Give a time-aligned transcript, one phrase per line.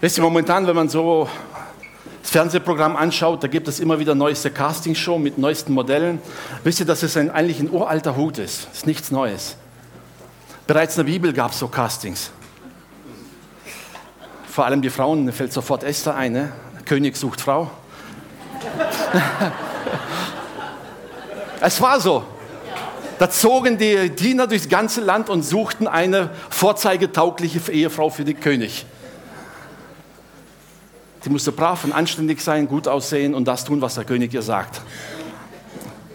[0.00, 1.28] Wisst ihr, momentan, wenn man so
[2.22, 6.22] das Fernsehprogramm anschaut, da gibt es immer wieder neueste Castingshow mit neuesten Modellen.
[6.64, 8.66] Wisst ihr, dass es ein, eigentlich ein uralter Hut ist?
[8.68, 9.56] Das ist nichts Neues.
[10.66, 12.30] Bereits in der Bibel gab es so Castings.
[14.48, 16.32] Vor allem die Frauen, da fällt sofort Esther ein.
[16.32, 16.52] Ne?
[16.86, 17.70] König sucht Frau.
[21.60, 22.24] es war so.
[23.18, 28.86] Da zogen die Diener durchs ganze Land und suchten eine vorzeigetaugliche Ehefrau für den König.
[31.24, 34.42] Die musste brav und anständig sein, gut aussehen und das tun, was der König ihr
[34.42, 34.80] sagt.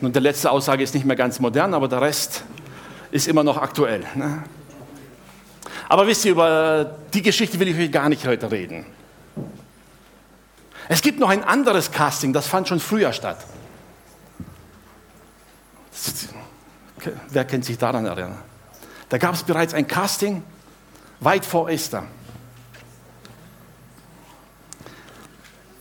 [0.01, 2.43] Und die letzte Aussage ist nicht mehr ganz modern, aber der Rest
[3.11, 4.03] ist immer noch aktuell.
[4.15, 4.43] Ne?
[5.87, 8.85] Aber wisst ihr, über die Geschichte will ich euch gar nicht heute reden.
[10.89, 13.37] Es gibt noch ein anderes Casting, das fand schon früher statt.
[17.29, 18.37] Wer kennt sich daran erinnern?
[19.09, 20.43] Da gab es bereits ein Casting
[21.19, 22.03] weit vor Esther.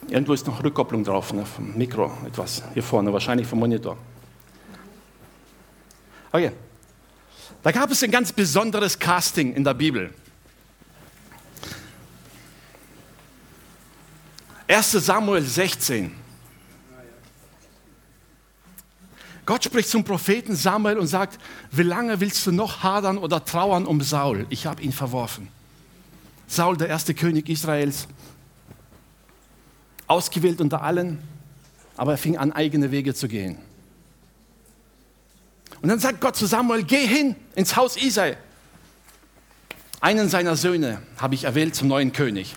[0.09, 3.97] Irgendwo ist noch Rückkopplung drauf, ne, vom Mikro, etwas hier vorne, wahrscheinlich vom Monitor.
[6.31, 6.53] Okay.
[7.63, 10.13] Da gab es ein ganz besonderes Casting in der Bibel.
[14.69, 16.13] 1 Samuel 16.
[19.47, 21.39] Gott spricht zum Propheten Samuel und sagt,
[21.71, 24.47] wie lange willst du noch hadern oder trauern um Saul?
[24.49, 25.49] Ich habe ihn verworfen.
[26.47, 28.09] Saul, der erste König Israels,
[30.15, 31.19] ausgewählt unter allen,
[31.97, 33.59] aber er fing an, eigene Wege zu gehen.
[35.83, 38.37] Und dann sagt Gott zu Samuel, geh hin ins Haus Isai.
[40.01, 42.55] Einen seiner Söhne habe ich erwählt zum neuen König.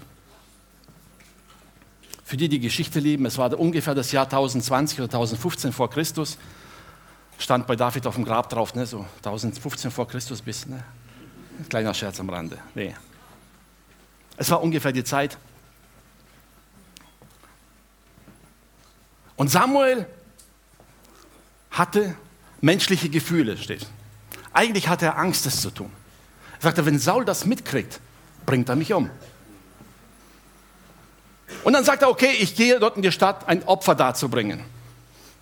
[2.24, 6.38] Für die, die Geschichte lieben, es war ungefähr das Jahr 1020 oder 1015 vor Christus
[7.40, 10.84] stand bei David auf dem Grab drauf, ne, so 1015 vor Christus bis, ne?
[11.70, 12.60] Kleiner Scherz am Rande.
[12.76, 12.94] Nee.
[14.36, 15.38] Es war ungefähr die Zeit.
[19.38, 20.06] Und Samuel
[21.72, 22.16] hatte
[22.60, 23.88] menschliche Gefühle, steht.
[24.52, 25.92] Eigentlich hatte er Angst, das zu tun.
[26.58, 28.02] Er sagte, wenn Saul das mitkriegt,
[28.46, 29.10] bringt er mich um.
[31.64, 34.62] Und dann sagt er, okay, ich gehe dort in die Stadt, ein Opfer darzubringen.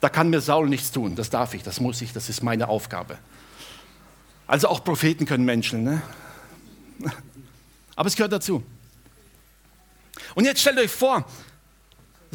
[0.01, 1.15] Da kann mir Saul nichts tun.
[1.15, 3.17] Das darf ich, das muss ich, das ist meine Aufgabe.
[4.45, 5.83] Also auch Propheten können Menschen.
[5.83, 6.01] Ne?
[7.95, 8.61] Aber es gehört dazu.
[10.35, 11.25] Und jetzt stellt euch vor,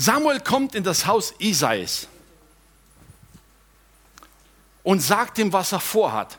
[0.00, 2.08] Samuel kommt in das Haus Isais
[4.82, 6.38] und sagt ihm, was er vorhat.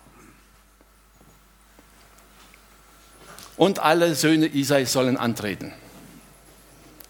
[3.57, 5.71] Und alle Söhne Isais sollen antreten.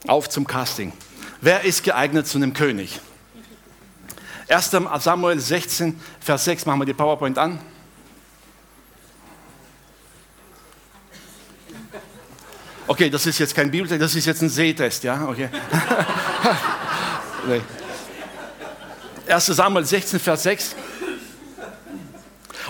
[0.08, 0.92] Auf zum Casting.
[1.40, 3.00] Wer ist geeignet zu einem König?
[4.50, 4.72] 1.
[5.00, 7.62] Samuel 16, Vers 6, machen wir die PowerPoint an.
[12.92, 15.26] Okay, das ist jetzt kein Bibeltest, das ist jetzt ein Sehtest, ja?
[15.26, 15.48] Okay.
[17.48, 17.62] nee.
[19.34, 19.46] 1.
[19.46, 20.76] Samuel 16, Vers 6.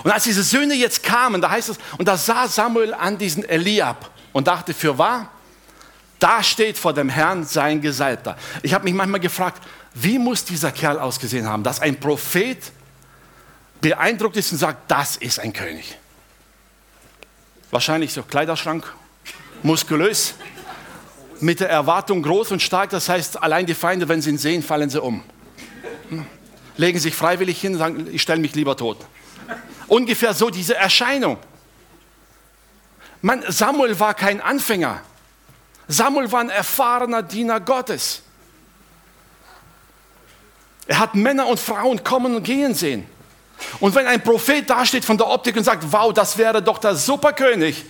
[0.04, 3.44] Und als diese Söhne jetzt kamen, da heißt es, und da sah Samuel an diesen
[3.44, 5.28] Eliab und dachte, für wahr,
[6.20, 8.36] da steht vor dem Herrn sein Gesalbter.
[8.62, 9.60] Ich habe mich manchmal gefragt,
[9.92, 12.70] wie muss dieser Kerl ausgesehen haben, dass ein Prophet
[13.80, 15.98] beeindruckt ist und sagt, das ist ein König.
[17.72, 18.84] Wahrscheinlich so Kleiderschrank,
[19.62, 20.34] muskulös,
[21.40, 22.90] mit der Erwartung groß und stark.
[22.90, 25.22] Das heißt, allein die Feinde, wenn sie ihn sehen, fallen sie um.
[26.76, 28.98] Legen sich freiwillig hin und sagen, ich stelle mich lieber tot.
[29.88, 31.38] Ungefähr so diese Erscheinung.
[33.20, 35.00] Man, Samuel war kein Anfänger.
[35.88, 38.22] Samuel war ein erfahrener Diener Gottes.
[40.86, 43.06] Er hat Männer und Frauen kommen und gehen sehen.
[43.80, 46.96] Und wenn ein Prophet dasteht von der Optik und sagt, wow, das wäre doch der
[46.96, 47.84] Superkönig,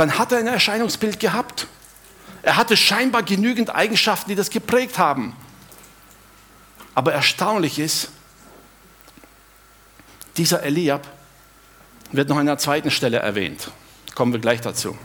[0.00, 1.66] dann hat er ein Erscheinungsbild gehabt.
[2.40, 5.36] Er hatte scheinbar genügend Eigenschaften, die das geprägt haben.
[6.94, 8.08] Aber erstaunlich ist,
[10.38, 11.06] dieser Eliab
[12.12, 13.70] wird noch an einer zweiten Stelle erwähnt.
[14.14, 14.96] Kommen wir gleich dazu.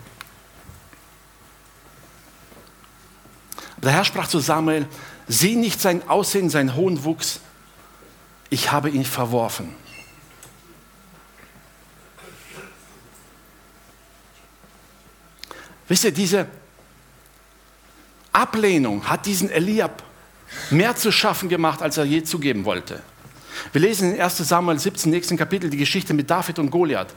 [3.83, 4.87] Der Herr sprach zu Samuel,
[5.27, 7.41] Sieh nicht sein Aussehen, sein hohen Wuchs.
[8.49, 9.75] Ich habe ihn verworfen.
[15.87, 16.47] Wisst ihr, diese
[18.31, 20.03] Ablehnung hat diesen Eliab
[20.69, 23.01] mehr zu schaffen gemacht, als er je zugeben wollte.
[23.71, 27.13] Wir lesen in 1 Samuel 17, nächsten Kapitel, die Geschichte mit David und Goliath.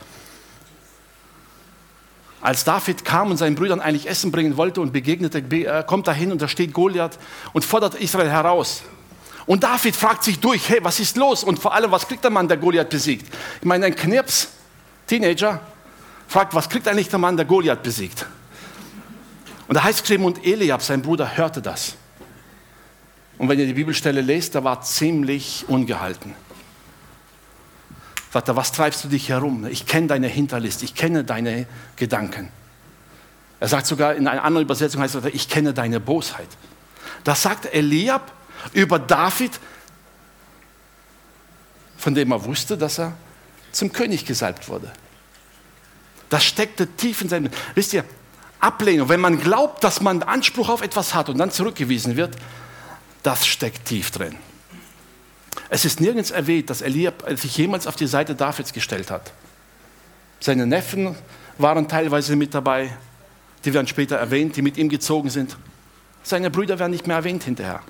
[2.41, 6.15] Als David kam und seinen Brüdern eigentlich Essen bringen wollte und begegnete, äh, kommt er
[6.15, 7.19] hin und da steht Goliath
[7.53, 8.83] und fordert Israel heraus.
[9.47, 11.43] Und David fragt sich durch, hey, was ist los?
[11.43, 13.35] Und vor allem, was kriegt der Mann, der Goliath besiegt?
[13.61, 14.49] Ich meine, ein Knirps,
[15.07, 15.61] Teenager,
[16.29, 18.27] fragt, was kriegt eigentlich der Mann, der Goliath besiegt?
[19.69, 21.95] Und da heißt geschrieben, und Eliab, sein Bruder, hörte das.
[23.37, 26.35] Und wenn ihr die Bibelstelle lest, da war ziemlich ungehalten.
[28.33, 29.67] Sagt er, was treibst du dich herum?
[29.67, 31.67] Ich kenne deine Hinterlist, ich kenne deine
[31.97, 32.51] Gedanken.
[33.61, 36.49] Er sagt sogar in einer anderen Übersetzung, heißt es, ich kenne deine Bosheit.
[37.25, 38.33] Das sagt Eliab
[38.73, 39.59] über David,
[41.97, 43.13] von dem er wusste, dass er
[43.73, 44.91] zum König gesalbt wurde.
[46.29, 47.51] Das steckte tief in seinem.
[47.75, 48.05] Wisst ihr,
[48.61, 52.37] Ablehnung, wenn man glaubt, dass man Anspruch auf etwas hat und dann zurückgewiesen wird,
[53.23, 54.37] das steckt tief drin.
[55.71, 59.33] Es ist nirgends erwähnt, dass Eliab sich jemals auf die Seite Davids gestellt hat.
[60.41, 61.17] Seine Neffen
[61.59, 62.97] waren teilweise mit dabei,
[63.65, 65.57] die werden später erwähnt, die mit ihm gezogen sind.
[66.23, 67.81] Seine Brüder werden nicht mehr erwähnt hinterher.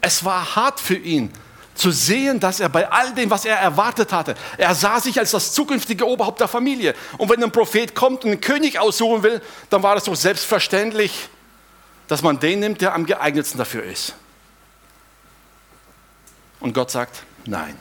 [0.00, 1.30] Es war hart für ihn
[1.74, 5.30] zu sehen, dass er bei all dem, was er erwartet hatte, er sah sich als
[5.30, 6.94] das zukünftige Oberhaupt der Familie.
[7.18, 9.40] Und wenn ein Prophet kommt und einen König aussuchen will,
[9.70, 11.28] dann war es doch selbstverständlich,
[12.08, 14.14] dass man den nimmt, der am geeignetsten dafür ist.
[16.60, 17.76] Und Gott sagt, nein.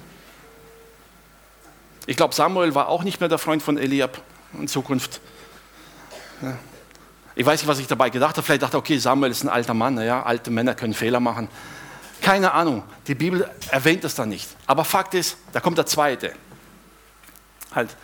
[2.07, 4.21] Ich glaube, Samuel war auch nicht mehr der Freund von Eliab
[4.53, 5.21] in Zukunft.
[7.35, 8.45] Ich weiß nicht, was ich dabei gedacht habe.
[8.45, 10.01] Vielleicht dachte ich, okay, Samuel ist ein alter Mann.
[10.01, 11.47] Ja, alte Männer können Fehler machen.
[12.21, 12.83] Keine Ahnung.
[13.07, 14.47] Die Bibel erwähnt das dann nicht.
[14.67, 16.33] Aber Fakt ist, da kommt der zweite.
[17.73, 17.95] Halt,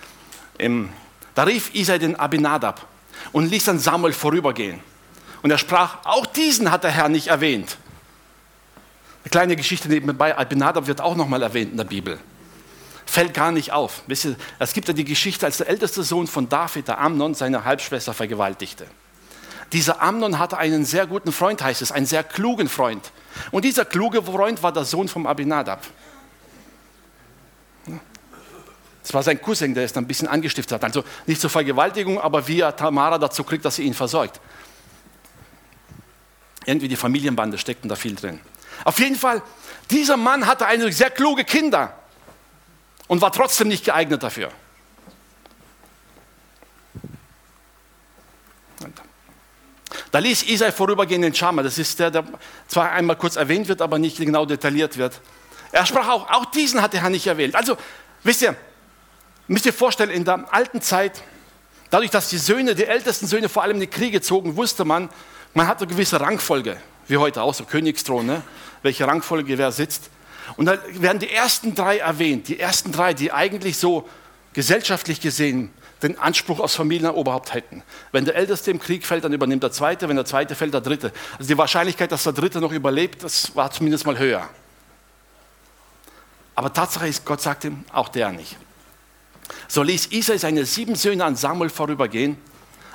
[0.57, 0.89] im,
[1.35, 2.87] da rief Isai den Abinadab
[3.31, 4.79] und ließ dann Samuel vorübergehen.
[5.43, 7.77] Und er sprach, auch diesen hat der Herr nicht erwähnt.
[9.23, 12.19] Eine kleine Geschichte nebenbei, Abinadab wird auch nochmal erwähnt in der Bibel.
[13.05, 14.01] Fällt gar nicht auf.
[14.07, 17.35] Wisst ihr, es gibt ja die Geschichte, als der älteste Sohn von David, der Amnon,
[17.35, 18.87] seine Halbschwester vergewaltigte.
[19.73, 23.11] Dieser Amnon hatte einen sehr guten Freund, heißt es, einen sehr klugen Freund.
[23.51, 25.85] Und dieser kluge Freund war der Sohn vom Abinadab.
[29.03, 30.83] Das war sein Cousin, der es dann ein bisschen angestiftet hat.
[30.83, 34.41] Also nicht zur Vergewaltigung, aber wie er Tamara dazu kriegt, dass sie ihn versorgt.
[36.65, 38.41] Irgendwie die Familienbande steckten da viel drin.
[38.83, 39.41] Auf jeden Fall,
[39.89, 41.93] dieser Mann hatte eine sehr kluge Kinder
[43.07, 44.51] und war trotzdem nicht geeignet dafür.
[50.11, 51.63] Da ließ Isai vorübergehen den Schama.
[51.63, 52.23] Das ist der, der
[52.67, 55.19] zwar einmal kurz erwähnt wird, aber nicht genau detailliert wird.
[55.71, 57.55] Er sprach auch, auch diesen hat der Herr nicht erwählt.
[57.55, 57.77] Also,
[58.23, 58.55] wisst ihr,
[59.47, 61.21] müsst ihr vorstellen, in der alten Zeit,
[61.89, 65.09] dadurch, dass die Söhne, die ältesten Söhne vor allem in die Kriege zogen, wusste man,
[65.53, 66.77] man hat eine gewisse Rangfolge,
[67.07, 68.43] wie heute auch, so Königsthron, ne?
[68.81, 70.09] welche Rangfolge wer sitzt.
[70.55, 74.07] Und da werden die ersten drei erwähnt, die ersten drei, die eigentlich so
[74.53, 75.71] gesellschaftlich gesehen
[76.03, 77.83] den Anspruch aufs Familienoberhaupt hätten.
[78.11, 80.81] Wenn der Älteste im Krieg fällt, dann übernimmt der Zweite, wenn der Zweite fällt, der
[80.81, 81.11] Dritte.
[81.37, 84.47] Also die Wahrscheinlichkeit, dass der Dritte noch überlebt, das war zumindest mal höher.
[86.55, 88.57] Aber Tatsache ist, Gott sagte ihm, auch der nicht.
[89.67, 92.37] So ließ Isai seine sieben Söhne an Samuel vorübergehen,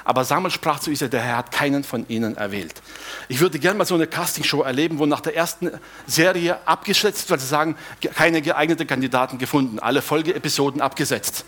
[0.05, 2.83] aber Samuel sprach zu Isai, der Herr hat keinen von ihnen erwählt.
[3.29, 5.71] Ich würde gerne mal so eine Castingshow erleben, wo nach der ersten
[6.07, 7.77] Serie abgeschätzt wird, sagen,
[8.15, 11.45] keine geeigneten Kandidaten gefunden, alle Folgeepisoden abgesetzt.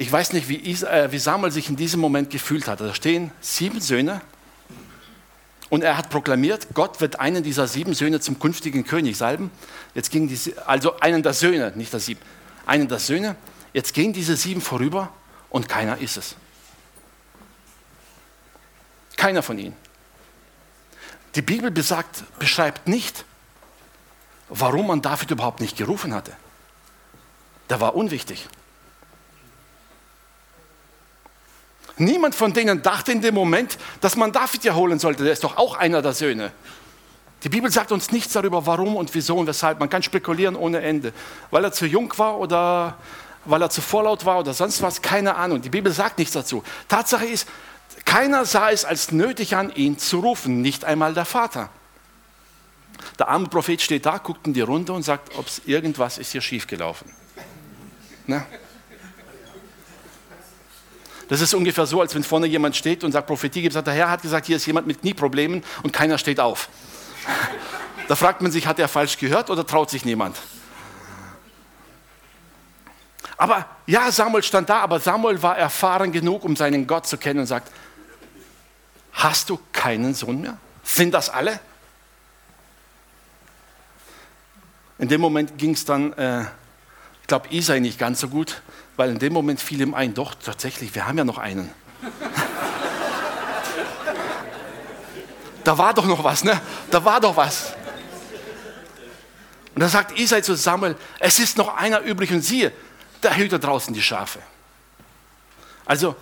[0.00, 2.80] Ich weiß nicht, wie, äh, wie Samuel sich in diesem Moment gefühlt hat.
[2.80, 4.20] Da stehen sieben Söhne
[5.70, 9.50] und er hat proklamiert, Gott wird einen dieser sieben Söhne zum künftigen König salben.
[9.94, 12.20] Jetzt ging die, also einen der Söhne, nicht der sieben,
[12.64, 13.34] einen der Söhne.
[13.72, 15.12] Jetzt gehen diese sieben vorüber
[15.50, 16.36] und keiner ist es.
[19.16, 19.74] Keiner von ihnen.
[21.34, 23.24] Die Bibel besagt, beschreibt nicht,
[24.48, 26.36] warum man David überhaupt nicht gerufen hatte.
[27.68, 28.48] Der war unwichtig.
[31.98, 35.24] Niemand von denen dachte in dem Moment, dass man David ja holen sollte.
[35.24, 36.52] Der ist doch auch einer der Söhne.
[37.44, 39.78] Die Bibel sagt uns nichts darüber, warum und wieso und weshalb.
[39.78, 41.12] Man kann spekulieren ohne Ende.
[41.50, 42.96] Weil er zu jung war oder
[43.44, 45.62] weil er zu vorlaut war oder sonst was, keine Ahnung.
[45.62, 46.62] Die Bibel sagt nichts dazu.
[46.88, 47.48] Tatsache ist,
[48.04, 51.70] keiner sah es als nötig an, ihn zu rufen, nicht einmal der Vater.
[53.18, 56.40] Der arme Prophet steht da, guckt in die Runde und sagt, ob irgendwas ist hier
[56.40, 57.10] schiefgelaufen.
[58.26, 58.44] Ne?
[61.28, 63.94] Das ist ungefähr so, als wenn vorne jemand steht und sagt, Prophetie gibt, sagt, der
[63.94, 66.68] Herr hat gesagt, hier ist jemand mit Knieproblemen und keiner steht auf.
[68.08, 70.34] Da fragt man sich, hat er falsch gehört oder traut sich niemand?
[73.36, 77.40] Aber ja, Samuel stand da, aber Samuel war erfahren genug, um seinen Gott zu kennen
[77.40, 77.70] und sagt,
[79.12, 80.56] hast du keinen Sohn mehr?
[80.82, 81.60] Sind das alle?
[84.98, 86.44] In dem Moment ging es dann, äh,
[87.20, 88.62] ich glaube, Isai nicht ganz so gut
[88.98, 91.72] weil in dem Moment fiel ihm ein, doch, tatsächlich, wir haben ja noch einen.
[95.64, 96.60] da war doch noch was, ne?
[96.90, 97.74] Da war doch was.
[99.76, 102.72] Und da sagt Isai zu Samuel, es ist noch einer übrig und siehe,
[103.20, 104.40] da hütet draußen die Schafe.
[105.86, 106.16] Also,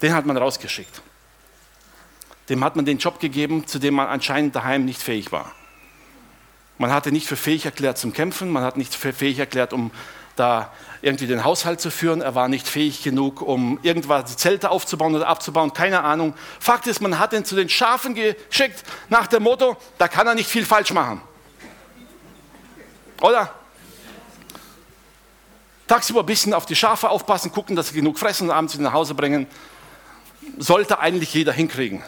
[0.00, 1.02] den hat man rausgeschickt.
[2.48, 5.52] Dem hat man den Job gegeben, zu dem man anscheinend daheim nicht fähig war.
[6.78, 9.90] Man hatte nicht für fähig erklärt zum Kämpfen, man hat nicht für fähig erklärt, um
[10.36, 12.20] da irgendwie den Haushalt zu führen.
[12.20, 16.34] Er war nicht fähig genug, um irgendwas die Zelte aufzubauen oder abzubauen, keine Ahnung.
[16.60, 20.34] Fakt ist, man hat ihn zu den Schafen geschickt nach dem Motto, da kann er
[20.34, 21.20] nicht viel falsch machen.
[23.20, 23.52] Oder?
[25.86, 28.84] Tagsüber ein bisschen auf die Schafe aufpassen, gucken, dass sie genug fressen und abends wieder
[28.84, 29.46] nach Hause bringen.
[30.58, 32.02] Sollte eigentlich jeder hinkriegen.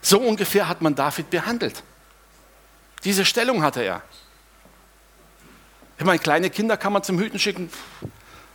[0.00, 1.82] So ungefähr hat man David behandelt.
[3.04, 4.02] Diese Stellung hatte er.
[5.98, 7.70] Ich meine, kleine Kinder kann man zum Hüten schicken.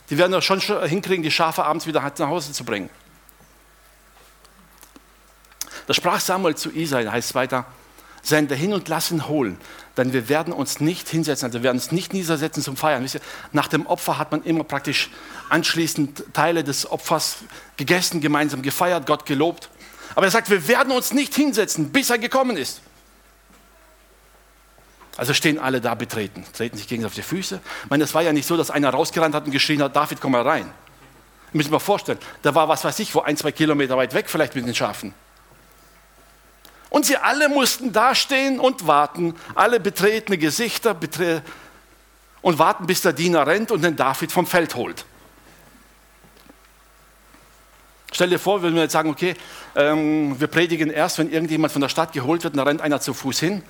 [0.09, 2.89] Die werden doch schon hinkriegen, die Schafe abends wieder nach Hause zu bringen.
[5.85, 7.65] Da sprach Samuel zu Isai, heißt es weiter,
[8.21, 9.57] sende hin und lass ihn holen,
[9.95, 13.03] denn wir werden uns nicht hinsetzen, also wir werden uns nicht niedersetzen zum Feiern.
[13.03, 13.21] Ihr,
[13.53, 15.09] nach dem Opfer hat man immer praktisch
[15.49, 17.37] anschließend Teile des Opfers
[17.77, 19.69] gegessen, gemeinsam gefeiert, Gott gelobt.
[20.13, 22.81] Aber er sagt, wir werden uns nicht hinsetzen, bis er gekommen ist.
[25.17, 27.59] Also stehen alle da betreten, treten sich gegenseitig auf die Füße.
[27.83, 30.21] Ich meine, das war ja nicht so, dass einer rausgerannt hat und geschrien hat, David,
[30.21, 30.71] komm mal rein.
[31.53, 34.55] Müssen wir vorstellen, da war was weiß ich, wo ein, zwei Kilometer weit weg vielleicht
[34.55, 35.13] mit den Schafen.
[36.89, 41.41] Und sie alle mussten dastehen und warten, alle betretene Gesichter betre
[42.41, 45.03] und warten, bis der Diener rennt und den David vom Feld holt.
[48.11, 49.35] Stell dir vor, wenn wir jetzt sagen, okay,
[49.75, 53.01] ähm, wir predigen erst, wenn irgendjemand von der Stadt geholt wird, und da rennt einer
[53.01, 53.63] zu Fuß hin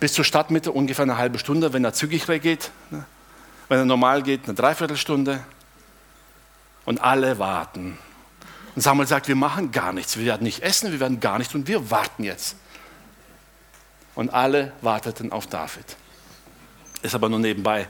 [0.00, 2.70] bis zur Stadtmitte ungefähr eine halbe Stunde, wenn er zügig geht.
[2.90, 3.04] Ne?
[3.68, 5.44] Wenn er normal geht, eine Dreiviertelstunde.
[6.84, 7.98] Und alle warten.
[8.74, 10.16] Und Samuel sagt, wir machen gar nichts.
[10.16, 12.56] Wir werden nicht essen, wir werden gar nichts und wir warten jetzt.
[14.14, 15.96] Und alle warteten auf David.
[17.02, 17.88] Ist aber nur nebenbei,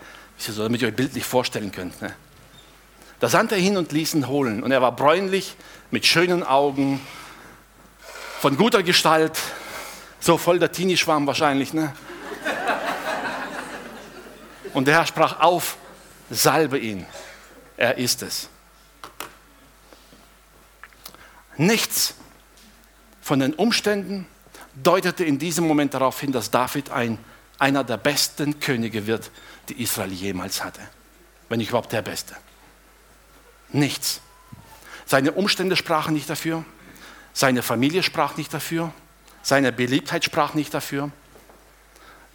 [0.56, 2.00] damit ihr euch bildlich vorstellen könnt.
[2.02, 2.14] Ne?
[3.20, 4.62] Da sandte er hin und ließ ihn holen.
[4.62, 5.56] Und er war bräunlich,
[5.90, 7.00] mit schönen Augen,
[8.40, 9.38] von guter Gestalt,
[10.20, 11.72] so voll der Teenie-Schwarm wahrscheinlich.
[11.72, 11.92] Ne?
[14.74, 15.76] Und der Herr sprach auf,
[16.30, 17.06] salbe ihn.
[17.76, 18.48] Er ist es.
[21.56, 22.14] Nichts
[23.20, 24.26] von den Umständen
[24.74, 27.18] deutete in diesem Moment darauf hin, dass David ein,
[27.58, 29.30] einer der besten Könige wird,
[29.68, 30.80] die Israel jemals hatte.
[31.48, 32.36] Wenn nicht überhaupt der Beste.
[33.70, 34.20] Nichts.
[35.06, 36.64] Seine Umstände sprachen nicht dafür.
[37.32, 38.92] Seine Familie sprach nicht dafür.
[39.42, 41.10] Seine Beliebtheit sprach nicht dafür.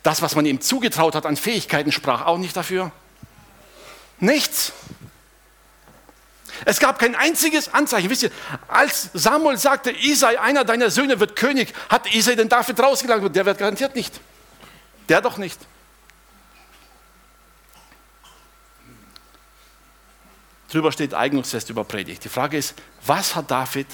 [0.03, 2.91] Das, was man ihm zugetraut hat an Fähigkeiten, sprach auch nicht dafür.
[4.19, 4.73] Nichts.
[6.65, 8.09] Es gab kein einziges Anzeichen.
[8.09, 8.31] Wisst ihr,
[8.67, 13.35] als Samuel sagte, Isai, einer deiner Söhne wird König, hat Isai den David rausgelangt und
[13.35, 14.19] der wird garantiert nicht.
[15.09, 15.59] Der doch nicht.
[20.69, 22.23] Drüber steht Eignungsfest über Predigt.
[22.23, 23.87] Die Frage ist, was hat David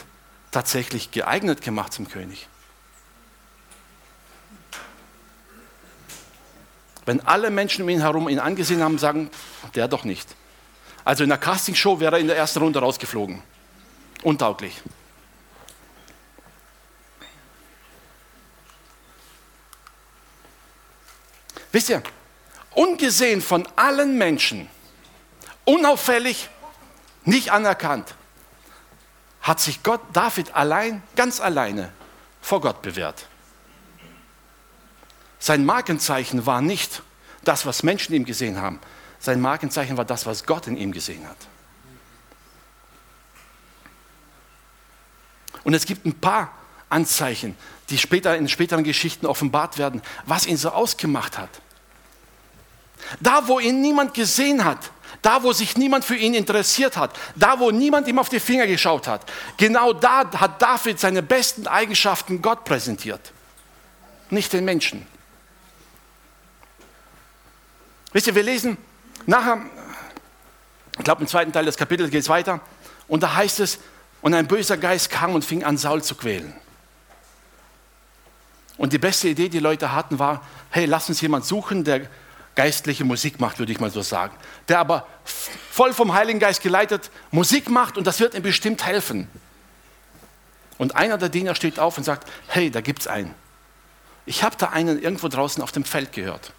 [0.51, 2.47] tatsächlich geeignet gemacht zum König?
[7.09, 9.31] Wenn alle Menschen um ihn herum ihn angesehen haben, sagen,
[9.73, 10.29] der doch nicht.
[11.03, 13.41] Also in der Castingshow wäre er in der ersten Runde rausgeflogen.
[14.21, 14.79] Untauglich.
[21.71, 22.03] Wisst ihr,
[22.75, 24.69] ungesehen von allen Menschen,
[25.65, 26.47] unauffällig,
[27.25, 28.13] nicht anerkannt,
[29.41, 31.91] hat sich Gott David allein, ganz alleine
[32.39, 33.28] vor Gott bewährt.
[35.39, 37.01] Sein Markenzeichen war nicht
[37.43, 38.79] das, was Menschen ihm gesehen haben.
[39.19, 41.37] Sein Markenzeichen war das, was Gott in ihm gesehen hat.
[45.63, 46.51] Und es gibt ein paar
[46.89, 47.55] Anzeichen,
[47.89, 51.49] die später in späteren Geschichten offenbart werden, was ihn so ausgemacht hat.
[53.19, 54.91] Da, wo ihn niemand gesehen hat,
[55.21, 58.67] da, wo sich niemand für ihn interessiert hat, da, wo niemand ihm auf die Finger
[58.67, 63.31] geschaut hat, genau da hat David seine besten Eigenschaften Gott präsentiert,
[64.29, 65.05] nicht den Menschen.
[68.11, 68.77] Wisst ihr, wir lesen
[69.25, 69.59] nachher,
[70.97, 72.59] ich glaube im zweiten Teil des Kapitels geht es weiter,
[73.07, 73.79] und da heißt es,
[74.21, 76.53] und ein böser Geist kam und fing an, Saul zu quälen.
[78.77, 82.07] Und die beste Idee, die Leute hatten, war, hey, lass uns jemanden suchen, der
[82.55, 84.35] geistliche Musik macht, würde ich mal so sagen.
[84.67, 89.29] Der aber voll vom Heiligen Geist geleitet Musik macht und das wird ihm bestimmt helfen.
[90.77, 93.33] Und einer der Diener steht auf und sagt, hey, da gibt es einen.
[94.25, 96.53] Ich habe da einen irgendwo draußen auf dem Feld gehört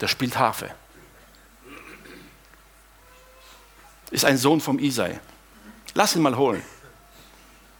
[0.00, 0.70] der spielt Harfe.
[4.10, 5.18] Ist ein Sohn vom Isai.
[5.94, 6.62] Lass ihn mal holen.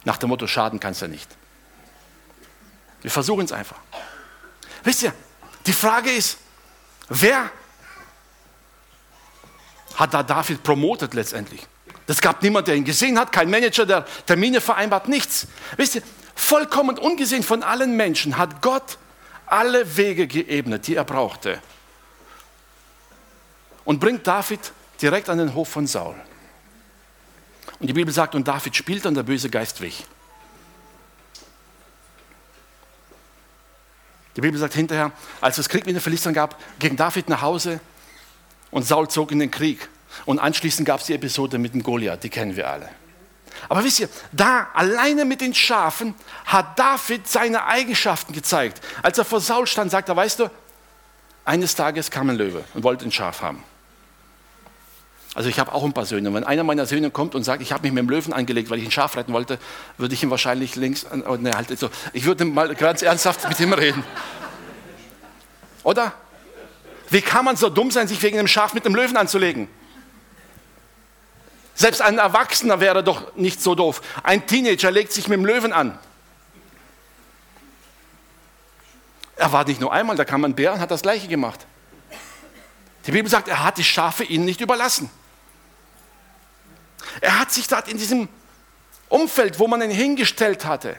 [0.04, 1.28] Nach dem Motto, schaden kannst du nicht.
[3.02, 3.78] Wir versuchen es einfach.
[4.82, 5.12] Wisst ihr,
[5.66, 6.38] die Frage ist,
[7.08, 7.50] wer
[9.94, 11.66] hat da David promotet letztendlich?
[12.06, 15.46] Das gab niemand, der ihn gesehen hat, kein Manager, der Termine vereinbart, nichts.
[15.76, 16.02] Wisst ihr,
[16.34, 18.98] vollkommen ungesehen von allen Menschen hat Gott
[19.46, 21.62] alle Wege geebnet, die er brauchte.
[23.84, 26.14] Und bringt David direkt an den Hof von Saul.
[27.80, 30.04] Und die Bibel sagt, und David spielte und der böse Geist wich.
[34.36, 37.80] Die Bibel sagt hinterher, als es Krieg mit den Philistern gab, ging David nach Hause
[38.70, 39.88] und Saul zog in den Krieg.
[40.24, 42.88] Und anschließend gab es die Episode mit dem Goliath, die kennen wir alle.
[43.68, 46.14] Aber wisst ihr, da alleine mit den Schafen
[46.44, 48.80] hat David seine Eigenschaften gezeigt.
[49.02, 50.50] Als er vor Saul stand, sagt er, weißt du,
[51.44, 53.62] eines Tages kam ein Löwe und wollte ein Schaf haben.
[55.34, 56.32] Also ich habe auch ein paar Söhne.
[56.32, 58.78] Wenn einer meiner Söhne kommt und sagt, ich habe mich mit dem Löwen angelegt, weil
[58.78, 59.58] ich ein Schaf retten wollte,
[59.98, 61.90] würde ich ihm wahrscheinlich links, oh, ne, halt so.
[62.12, 64.04] Ich würde mal ganz ernsthaft mit ihm reden.
[65.82, 66.12] Oder?
[67.10, 69.68] Wie kann man so dumm sein, sich wegen einem Schaf mit einem Löwen anzulegen?
[71.74, 74.00] Selbst ein Erwachsener wäre doch nicht so doof.
[74.22, 75.98] Ein Teenager legt sich mit dem Löwen an.
[79.36, 81.66] Er war nicht nur einmal, da kam ein Bär und hat das Gleiche gemacht.
[83.06, 85.10] Die Bibel sagt, er hat die Schafe ihnen nicht überlassen.
[87.20, 88.28] Er hat sich dort in diesem
[89.08, 90.96] Umfeld, wo man ihn hingestellt hatte,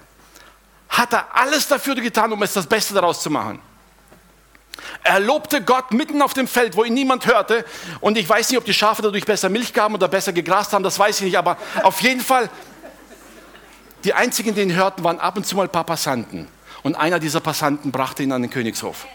[0.90, 3.60] hat er alles dafür getan, um es das Beste daraus zu machen.
[5.04, 7.66] Er lobte Gott mitten auf dem Feld, wo ihn niemand hörte.
[8.02, 10.84] Und ich weiß nicht, ob die Schafe dadurch besser Milch gaben oder besser gegrast haben,
[10.84, 11.38] das weiß ich nicht.
[11.38, 12.50] Aber auf jeden Fall,
[14.04, 16.48] die einzigen, die ihn hörten, waren ab und zu mal ein paar Passanten.
[16.84, 19.08] Und einer dieser Passanten brachte ihn an den Königshof.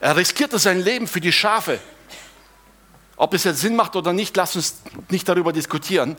[0.00, 1.80] Er riskierte sein Leben für die Schafe.
[3.24, 6.14] Ob es jetzt Sinn macht oder nicht, lass uns nicht darüber diskutieren.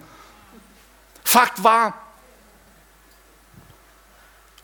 [1.24, 1.94] Fakt war,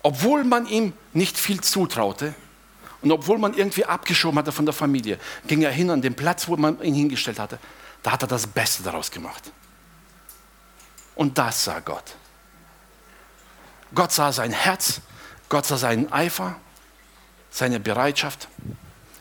[0.01, 2.33] obwohl man ihm nicht viel zutraute
[3.03, 6.47] und obwohl man irgendwie abgeschoben hatte von der Familie, ging er hin an den Platz,
[6.47, 7.59] wo man ihn hingestellt hatte.
[8.01, 9.51] Da hat er das Beste daraus gemacht.
[11.13, 12.15] Und das sah Gott.
[13.93, 15.01] Gott sah sein Herz,
[15.47, 16.55] Gott sah seinen Eifer,
[17.51, 18.47] seine Bereitschaft.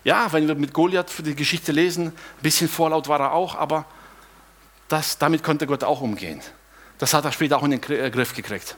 [0.05, 3.55] Ja, wenn wir mit Goliath für die Geschichte lesen, ein bisschen vorlaut war er auch,
[3.55, 3.85] aber
[4.89, 6.41] das, damit konnte Gott auch umgehen.
[6.99, 8.77] Das hat er später auch in den äh, Griff gekriegt.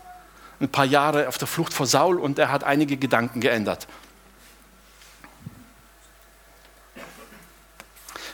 [0.61, 3.87] Ein paar Jahre auf der Flucht vor Saul und er hat einige Gedanken geändert.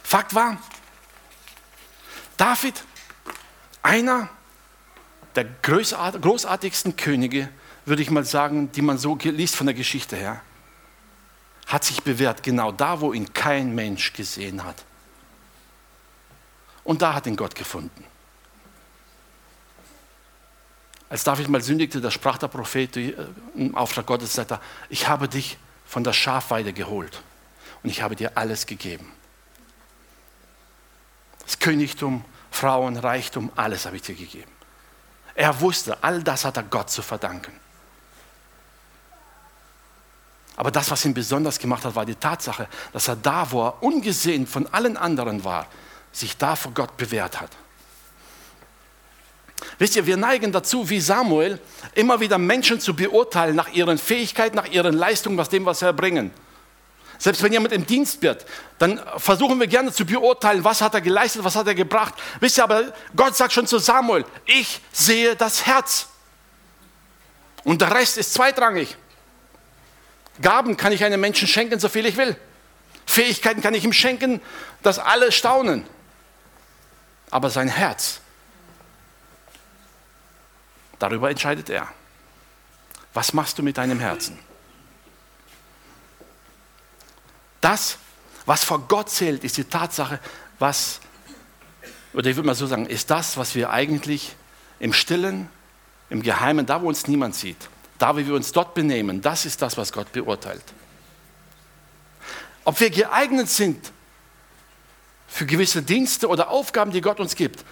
[0.02, 0.56] Fakt war,
[2.38, 2.82] David,
[3.82, 4.30] einer
[5.34, 7.50] der großartigsten Könige,
[7.84, 10.40] würde ich mal sagen, die man so liest von der Geschichte her
[11.68, 14.84] hat sich bewährt, genau da, wo ihn kein Mensch gesehen hat.
[16.82, 18.04] Und da hat ihn Gott gefunden.
[21.10, 23.14] Als David mal sündigte, da sprach der Prophet äh,
[23.54, 27.22] im Auftrag Gottes, sagt er, ich habe dich von der Schafweide geholt
[27.82, 29.12] und ich habe dir alles gegeben.
[31.44, 34.52] Das Königtum, Frauen, Reichtum, alles habe ich dir gegeben.
[35.34, 37.52] Er wusste, all das hat er Gott zu verdanken.
[40.58, 43.80] Aber das, was ihn besonders gemacht hat, war die Tatsache, dass er da, wo er
[43.80, 45.68] ungesehen von allen anderen war,
[46.10, 47.50] sich da vor Gott bewährt hat.
[49.78, 51.60] Wisst ihr, wir neigen dazu, wie Samuel,
[51.94, 55.84] immer wieder Menschen zu beurteilen nach ihren Fähigkeiten, nach ihren Leistungen, nach dem, was sie
[55.84, 56.32] erbringen.
[57.18, 58.44] Selbst wenn jemand im Dienst wird,
[58.80, 62.14] dann versuchen wir gerne zu beurteilen, was hat er geleistet, was hat er gebracht.
[62.40, 66.08] Wisst ihr, aber Gott sagt schon zu Samuel, ich sehe das Herz.
[67.62, 68.96] Und der Rest ist zweitrangig.
[70.40, 72.36] Gaben kann ich einem Menschen schenken, so viel ich will.
[73.06, 74.40] Fähigkeiten kann ich ihm schenken,
[74.82, 75.84] dass alle staunen.
[77.30, 78.20] Aber sein Herz,
[80.98, 81.88] darüber entscheidet er.
[83.14, 84.38] Was machst du mit deinem Herzen?
[87.60, 87.98] Das,
[88.46, 90.20] was vor Gott zählt, ist die Tatsache,
[90.58, 91.00] was,
[92.12, 94.36] oder ich würde mal so sagen, ist das, was wir eigentlich
[94.78, 95.48] im Stillen,
[96.10, 99.60] im Geheimen, da wo uns niemand sieht, da, wie wir uns dort benehmen, das ist
[99.60, 100.64] das, was Gott beurteilt.
[102.64, 103.92] Ob wir geeignet sind
[105.26, 107.64] für gewisse Dienste oder Aufgaben, die Gott uns gibt,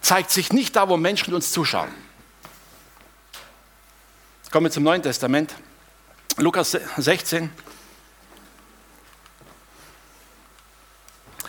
[0.00, 1.90] zeigt sich nicht da, wo Menschen uns zuschauen.
[4.50, 5.54] Kommen wir zum Neuen Testament.
[6.36, 7.50] Lukas 16.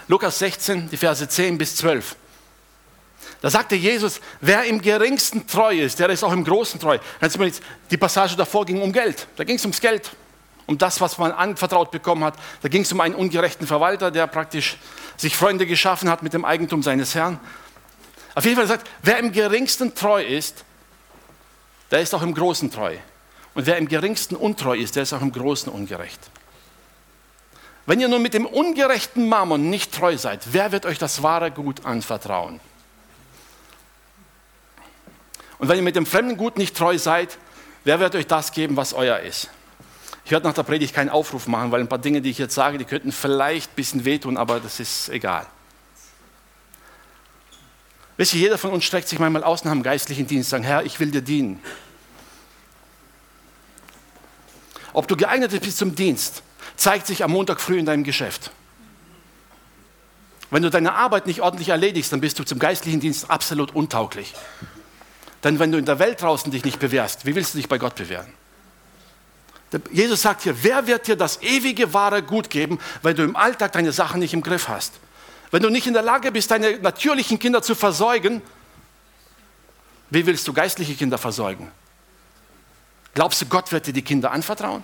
[0.08, 2.16] Lukas 16, die Verse 10 bis 12.
[3.42, 7.00] Da sagte Jesus, wer im geringsten treu ist, der ist auch im großen treu.
[7.90, 9.28] Die Passage davor ging um Geld.
[9.36, 10.12] Da ging es ums Geld,
[10.68, 12.36] um das, was man anvertraut bekommen hat.
[12.62, 14.78] Da ging es um einen ungerechten Verwalter, der praktisch
[15.18, 17.40] sich Freunde geschaffen hat mit dem Eigentum seines Herrn.
[18.36, 20.64] Auf jeden Fall sagt, wer im geringsten treu ist,
[21.90, 22.96] der ist auch im Großen treu.
[23.56, 26.20] Und wer im geringsten untreu ist, der ist auch im Großen ungerecht.
[27.86, 31.52] Wenn ihr nun mit dem ungerechten Mammon nicht treu seid, wer wird euch das wahre
[31.52, 32.60] Gut anvertrauen?
[35.62, 37.38] Und wenn ihr mit dem fremden Gut nicht treu seid,
[37.84, 39.48] wer wird euch das geben, was euer ist?
[40.26, 42.56] Ich werde nach der Predigt keinen Aufruf machen, weil ein paar Dinge, die ich jetzt
[42.56, 45.46] sage, die könnten vielleicht ein bisschen wehtun, aber das ist egal.
[48.18, 50.84] Wisst ihr, jeder von uns streckt sich manchmal aus nach dem geistlichen Dienst, sagen, Herr,
[50.84, 51.62] ich will dir dienen.
[54.94, 56.42] Ob du geeignet bist zum Dienst,
[56.76, 58.50] zeigt sich am Montag früh in deinem Geschäft.
[60.50, 64.34] Wenn du deine Arbeit nicht ordentlich erledigst, dann bist du zum geistlichen Dienst absolut untauglich.
[65.44, 67.78] Denn wenn du in der Welt draußen dich nicht bewährst, wie willst du dich bei
[67.78, 68.32] Gott bewähren?
[69.92, 73.72] Jesus sagt hier, wer wird dir das ewige wahre Gut geben, wenn du im Alltag
[73.72, 74.94] deine Sachen nicht im Griff hast?
[75.50, 78.42] Wenn du nicht in der Lage bist, deine natürlichen Kinder zu versorgen,
[80.10, 81.72] wie willst du geistliche Kinder versorgen?
[83.14, 84.84] Glaubst du, Gott wird dir die Kinder anvertrauen?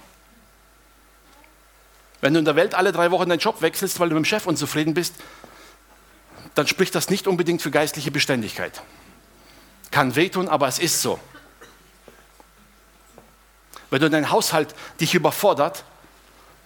[2.21, 4.25] Wenn du in der Welt alle drei Wochen deinen Job wechselst, weil du mit dem
[4.25, 5.15] Chef unzufrieden bist,
[6.55, 8.81] dann spricht das nicht unbedingt für geistliche Beständigkeit.
[9.91, 11.19] Kann wehtun, aber es ist so.
[13.89, 15.83] Wenn du dein Haushalt dich überfordert,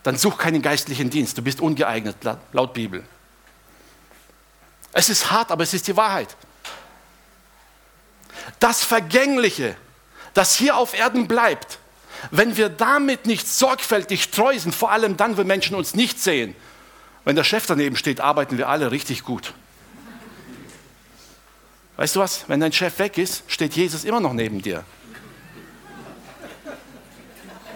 [0.04, 1.38] dann such keinen geistlichen Dienst.
[1.38, 2.18] Du bist ungeeignet,
[2.52, 3.04] laut Bibel.
[4.94, 6.36] Es ist hart, aber es ist die Wahrheit.
[8.60, 9.76] Das Vergängliche,
[10.34, 11.78] das hier auf Erden bleibt,
[12.30, 16.56] wenn wir damit nicht sorgfältig treu sind, vor allem dann, wenn Menschen uns nicht sehen,
[17.24, 19.54] wenn der Chef daneben steht, arbeiten wir alle richtig gut.
[22.02, 22.50] Weißt du was?
[22.50, 24.84] Wenn dein Chef weg ist, steht Jesus immer noch neben dir.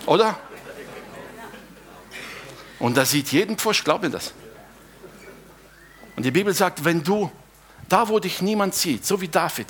[0.08, 0.36] Oder?
[2.80, 4.34] Und da sieht jeden Pfusch, glaub mir das.
[6.16, 7.32] Und die Bibel sagt, wenn du,
[7.88, 9.68] da wo dich niemand sieht, so wie David,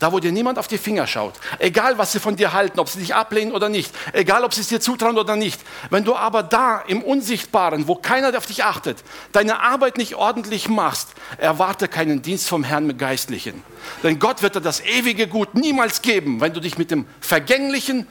[0.00, 1.34] da, wo dir niemand auf die Finger schaut.
[1.58, 3.94] Egal, was sie von dir halten, ob sie dich ablehnen oder nicht.
[4.12, 5.60] Egal, ob sie es dir zutrauen oder nicht.
[5.90, 10.68] Wenn du aber da im Unsichtbaren, wo keiner auf dich achtet, deine Arbeit nicht ordentlich
[10.70, 13.62] machst, erwarte keinen Dienst vom Herrn mit Geistlichen.
[14.02, 18.06] Denn Gott wird dir das ewige Gut niemals geben, wenn du dich mit dem vergänglichen,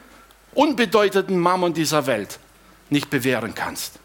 [0.54, 2.38] unbedeutenden Mammon dieser Welt
[2.88, 3.98] nicht bewähren kannst.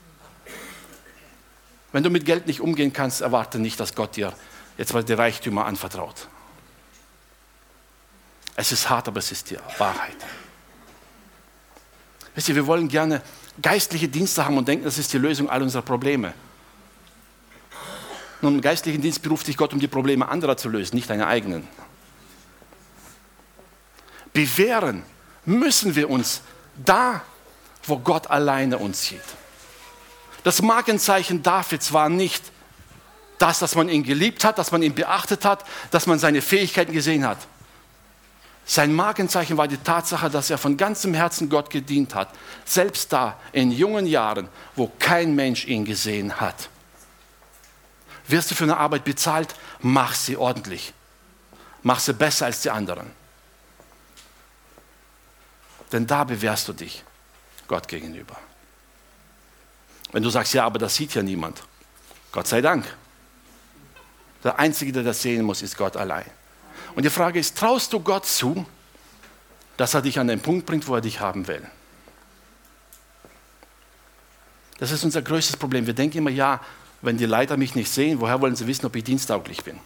[1.91, 4.34] Wenn du mit Geld nicht umgehen kannst, erwarte nicht, dass Gott dir
[4.76, 6.28] jetzt mal die Reichtümer anvertraut.
[8.56, 10.15] Es ist hart, aber es ist die Wahrheit.
[12.34, 13.22] Wisst ihr, wir wollen gerne
[13.62, 16.34] geistliche Dienste haben und denken, das ist die Lösung all unserer Probleme.
[18.41, 21.28] Nun, im geistlichen Dienst beruft sich Gott, um die Probleme anderer zu lösen, nicht deine
[21.28, 21.68] eigenen.
[24.34, 25.04] Bewähren
[25.46, 26.41] müssen wir uns
[26.76, 27.22] da,
[27.84, 29.22] wo Gott alleine uns sieht.
[30.44, 32.44] Das Markenzeichen Davids war nicht
[33.38, 36.91] das, dass man ihn geliebt hat, dass man ihn beachtet hat, dass man seine Fähigkeiten
[36.91, 37.38] gesehen hat.
[38.65, 42.30] Sein Markenzeichen war die Tatsache, dass er von ganzem Herzen Gott gedient hat,
[42.65, 46.69] selbst da in jungen Jahren, wo kein Mensch ihn gesehen hat.
[48.28, 50.93] Wirst du für eine Arbeit bezahlt, mach sie ordentlich.
[51.84, 53.12] Mach sie besser als die anderen.
[55.91, 57.04] Denn da bewährst du dich
[57.67, 58.36] Gott gegenüber.
[60.12, 61.62] Wenn du sagst, ja, aber das sieht ja niemand.
[62.32, 62.86] Gott sei Dank.
[64.43, 66.25] Der Einzige, der das sehen muss, ist Gott allein.
[66.95, 68.65] Und die Frage ist, traust du Gott zu,
[69.77, 71.62] dass er dich an den Punkt bringt, wo er dich haben will?
[74.77, 75.88] Das ist unser größtes Problem.
[75.88, 76.62] Wir denken immer, ja,
[77.01, 79.79] wenn die Leiter mich nicht sehen, woher wollen sie wissen, ob ich diensttauglich bin?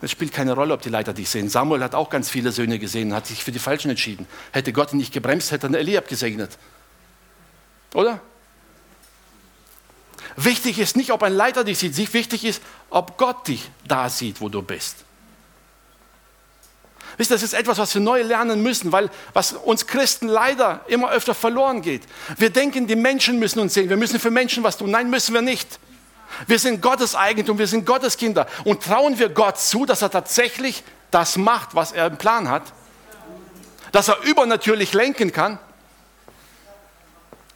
[0.00, 1.48] Es spielt keine Rolle, ob die Leiter dich sehen.
[1.48, 4.26] Samuel hat auch ganz viele Söhne gesehen und hat sich für die Falschen entschieden.
[4.52, 6.56] Hätte Gott ihn nicht gebremst, hätte er Eliab gesegnet.
[7.94, 8.20] Oder?
[10.36, 14.40] Wichtig ist nicht, ob ein Leiter dich sieht, wichtig ist, ob Gott dich da sieht,
[14.40, 15.04] wo du bist.
[17.18, 20.82] Wisst ihr, das ist etwas, was wir neu lernen müssen, weil was uns Christen leider
[20.86, 22.02] immer öfter verloren geht.
[22.36, 24.92] Wir denken, die Menschen müssen uns sehen, wir müssen für Menschen was tun.
[24.92, 25.80] Nein, müssen wir nicht.
[26.46, 28.46] Wir sind Gottes Eigentum, wir sind Gottes Kinder.
[28.64, 32.62] Und trauen wir Gott zu, dass er tatsächlich das macht, was er im Plan hat?
[33.90, 35.58] Dass er übernatürlich lenken kann?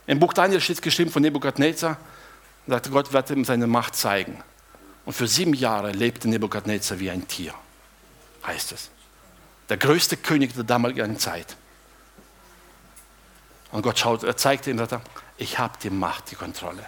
[0.08, 1.98] Im Buch Daniel steht geschrieben von Nebukadnezar,
[2.66, 4.42] sagte Gott wird ihm seine Macht zeigen.
[5.04, 7.54] Und für sieben Jahre lebte Nebukadnezar wie ein Tier,
[8.44, 8.90] heißt es
[9.72, 11.56] der größte König der damaligen Zeit.
[13.70, 14.86] Und Gott schaut, er zeigte ihm,
[15.38, 16.84] ich habe die Macht, die Kontrolle.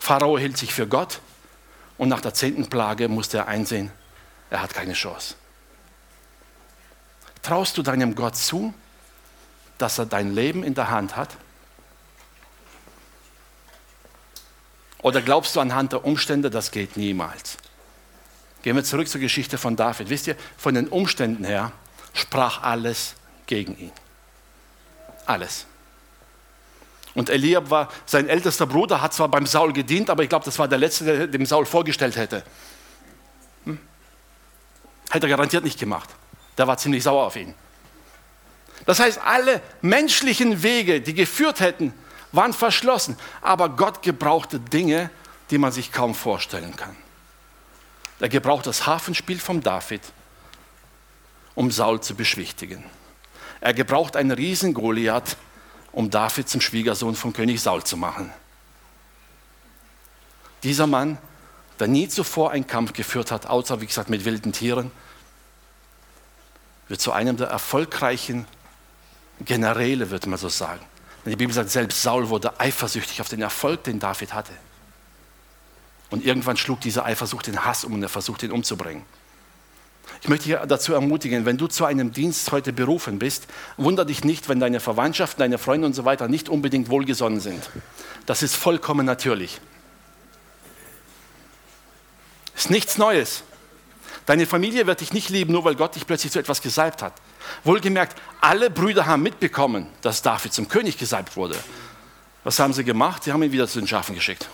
[0.00, 1.20] Pharao hielt sich für Gott
[1.98, 3.92] und nach der zehnten Plage musste er einsehen,
[4.50, 5.36] er hat keine Chance.
[7.42, 8.74] Traust du deinem Gott zu,
[9.78, 11.36] dass er dein Leben in der Hand hat?
[15.00, 17.56] Oder glaubst du anhand der Umstände, das geht niemals?
[18.62, 20.10] Gehen wir zurück zur Geschichte von David.
[20.10, 21.70] Wisst ihr, von den Umständen her
[22.12, 23.14] sprach alles
[23.46, 23.92] gegen ihn.
[25.26, 25.66] Alles.
[27.14, 30.58] Und Eliab war sein ältester Bruder, hat zwar beim Saul gedient, aber ich glaube, das
[30.58, 32.44] war der letzte, der dem Saul vorgestellt hätte.
[33.64, 33.78] Hm?
[35.10, 36.08] Hätte er garantiert nicht gemacht.
[36.56, 37.54] Der war ziemlich sauer auf ihn.
[38.86, 41.92] Das heißt, alle menschlichen Wege, die geführt hätten,
[42.32, 43.16] waren verschlossen.
[43.42, 45.10] Aber Gott gebrauchte Dinge,
[45.50, 46.96] die man sich kaum vorstellen kann.
[48.20, 50.02] Er gebraucht das Hafenspiel von David,
[51.60, 52.82] um Saul zu beschwichtigen.
[53.60, 55.36] Er gebraucht einen riesen Goliath,
[55.92, 58.32] um David zum Schwiegersohn von König Saul zu machen.
[60.62, 61.18] Dieser Mann,
[61.78, 64.90] der nie zuvor einen Kampf geführt hat, außer wie gesagt mit wilden Tieren,
[66.88, 68.46] wird zu einem der erfolgreichen
[69.44, 70.80] Generäle, würde man so sagen.
[71.26, 74.54] Denn die Bibel sagt, selbst Saul wurde eifersüchtig auf den Erfolg, den David hatte.
[76.08, 79.04] Und irgendwann schlug diese Eifersucht den Hass um und er versucht, ihn umzubringen.
[80.22, 83.46] Ich möchte dich dazu ermutigen, wenn du zu einem Dienst heute berufen bist,
[83.76, 87.70] wunder dich nicht, wenn deine Verwandtschaft, deine Freunde und so weiter nicht unbedingt wohlgesonnen sind.
[88.26, 89.60] Das ist vollkommen natürlich.
[92.54, 93.42] Ist nichts Neues.
[94.26, 97.14] Deine Familie wird dich nicht lieben, nur weil Gott dich plötzlich zu etwas gesalbt hat.
[97.64, 101.56] Wohlgemerkt, alle Brüder haben mitbekommen, dass David zum König gesalbt wurde.
[102.44, 103.24] Was haben sie gemacht?
[103.24, 104.48] Sie haben ihn wieder zu den Schafen geschickt.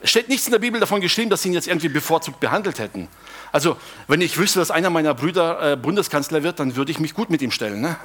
[0.00, 2.78] Es steht nichts in der Bibel davon geschrieben, dass sie ihn jetzt irgendwie bevorzugt behandelt
[2.78, 3.08] hätten.
[3.50, 7.14] Also, wenn ich wüsste, dass einer meiner Brüder äh, Bundeskanzler wird, dann würde ich mich
[7.14, 7.80] gut mit ihm stellen.
[7.80, 7.96] Ne?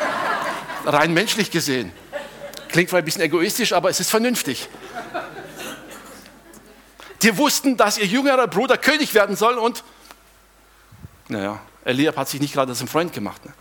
[0.84, 1.92] Rein menschlich gesehen.
[2.68, 4.68] Klingt vielleicht ein bisschen egoistisch, aber es ist vernünftig.
[7.22, 9.82] Die wussten, dass ihr jüngerer Bruder König werden soll und,
[11.28, 13.42] naja, Eliab hat sich nicht gerade zum Freund gemacht.
[13.44, 13.52] Ne?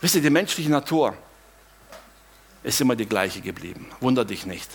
[0.00, 1.16] Wisst ihr, die menschliche Natur
[2.64, 3.88] ist immer die gleiche geblieben.
[4.00, 4.68] Wunder dich nicht.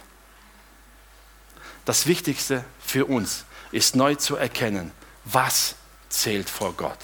[1.88, 4.92] Das Wichtigste für uns ist neu zu erkennen,
[5.24, 5.76] was
[6.10, 6.98] zählt vor Gott.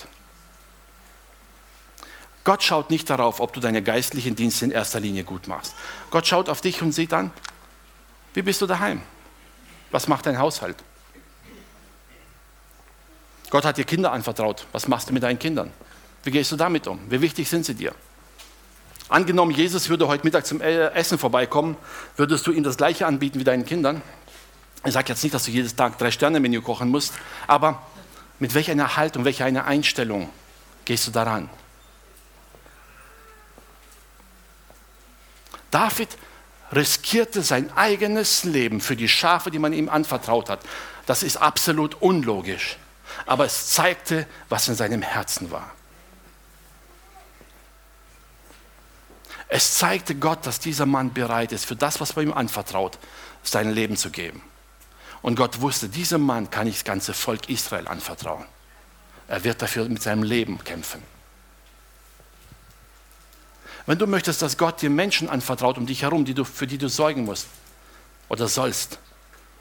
[2.44, 5.74] Gott schaut nicht darauf, ob du deine geistlichen Dienste in erster Linie gut machst.
[6.12, 7.32] Gott schaut auf dich und sieht an,
[8.34, 9.02] wie bist du daheim?
[9.92, 10.76] Was macht dein Haushalt?
[13.52, 14.68] Gott hat dir Kinder anvertraut.
[14.74, 15.72] Was machst du mit deinen Kindern?
[16.24, 17.00] Wie gehst du damit um?
[17.10, 17.96] Wie wichtig sind sie dir?
[19.08, 21.78] Angenommen, Jesus würde heute Mittag zum äh, Essen vorbeikommen,
[22.18, 24.02] würdest du ihm das Gleiche anbieten wie deinen Kindern?
[24.86, 27.14] Ich sage jetzt nicht, dass du jedes Tag drei Sterne Menü kochen musst,
[27.48, 27.82] aber
[28.40, 30.30] mit welcher einer Haltung, welcher einer Einstellung
[30.86, 31.50] gehst du daran?
[35.72, 36.10] David
[36.72, 40.60] riskierte sein eigenes Leben für die Schafe, die man ihm anvertraut hat.
[41.06, 42.78] Das ist absolut unlogisch,
[43.26, 45.72] aber es zeigte, was in seinem Herzen war.
[49.48, 52.98] Es zeigte Gott, dass dieser Mann bereit ist, für das, was man ihm anvertraut,
[53.44, 54.42] sein Leben zu geben.
[55.24, 58.46] Und Gott wusste, diesem Mann kann ich das ganze Volk Israel anvertrauen.
[59.28, 61.02] Er wird dafür mit seinem Leben kämpfen.
[63.86, 66.78] Wenn du möchtest, dass Gott dir Menschen anvertraut um dich herum, die du, für die
[66.78, 67.48] du sorgen musst
[68.28, 69.00] oder sollst,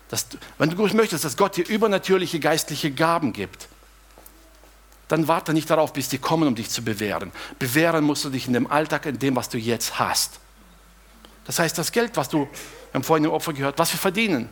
[0.08, 0.26] dass,
[0.58, 3.68] wenn du möchtest, dass Gott dir übernatürliche geistliche Gaben gibt,
[5.06, 7.30] dann warte nicht darauf, bis die kommen, um dich zu bewähren.
[7.58, 10.40] Bewähren musst du dich in dem Alltag, in dem, was du jetzt hast.
[11.44, 12.48] Das heißt, das Geld, was du, wir
[12.94, 14.48] haben vorhin im Opfer gehört, was wir verdienen,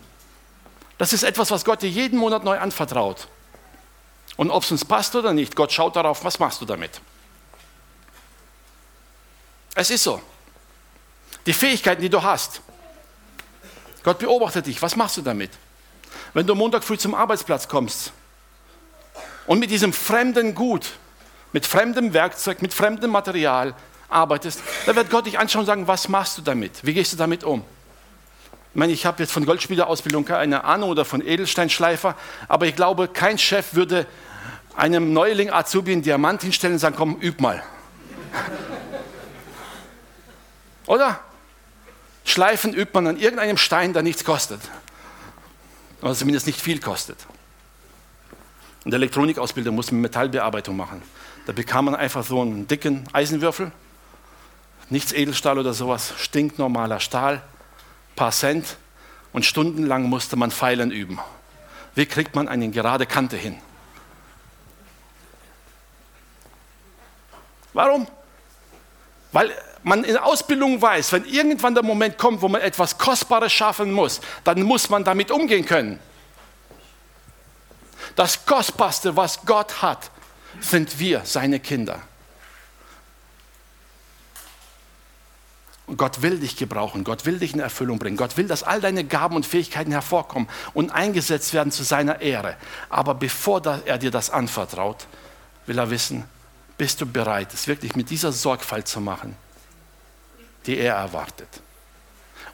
[1.01, 3.27] das ist etwas, was Gott dir jeden Monat neu anvertraut.
[4.37, 7.01] Und ob es uns passt oder nicht, Gott schaut darauf, was machst du damit.
[9.75, 10.21] Es ist so.
[11.47, 12.61] Die Fähigkeiten, die du hast.
[14.03, 15.51] Gott beobachtet dich, was machst du damit?
[16.35, 18.13] Wenn du Montag früh zum Arbeitsplatz kommst
[19.47, 20.99] und mit diesem fremden Gut,
[21.55, 23.75] mit fremdem Werkzeug, mit fremdem Material
[24.11, 26.85] arbeitest, dann wird Gott dich anschauen und sagen, was machst du damit?
[26.85, 27.65] Wie gehst du damit um?
[28.73, 32.15] Ich meine, ich habe jetzt von Goldspielerausbildung keine Ahnung oder von Edelsteinschleifer,
[32.47, 34.07] aber ich glaube, kein Chef würde
[34.77, 37.63] einem Neuling Azubi einen Diamant hinstellen und sagen, komm, üb mal.
[40.87, 41.19] oder?
[42.25, 44.61] Schleifen übt man an irgendeinem Stein, der nichts kostet.
[46.01, 47.19] Oder zumindest nicht viel kostet.
[48.85, 51.03] In der Elektronikausbildung muss man Metallbearbeitung machen.
[51.47, 53.73] Da bekam man einfach so einen dicken Eisenwürfel,
[54.91, 57.43] nichts Edelstahl oder sowas, stinknormaler Stahl
[58.17, 58.77] paar Cent
[59.33, 61.19] und stundenlang musste man Pfeilen üben.
[61.95, 63.59] Wie kriegt man eine gerade Kante hin?
[67.73, 68.07] Warum?
[69.33, 73.93] Weil man in Ausbildung weiß, wenn irgendwann der Moment kommt, wo man etwas Kostbares schaffen
[73.93, 75.99] muss, dann muss man damit umgehen können.
[78.17, 80.11] Das Kostbarste, was Gott hat,
[80.61, 82.03] sind wir, seine Kinder.
[85.91, 88.81] Und Gott will dich gebrauchen, Gott will dich in Erfüllung bringen, Gott will, dass all
[88.81, 92.57] deine Gaben und Fähigkeiten hervorkommen und eingesetzt werden zu seiner Ehre.
[92.91, 95.09] Aber bevor er dir das anvertraut,
[95.67, 96.23] will er wissen,
[96.79, 99.35] bist du bereit, es wirklich mit dieser Sorgfalt zu machen,
[100.67, 101.49] die er erwartet.